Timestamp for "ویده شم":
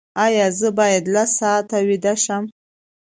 1.87-2.43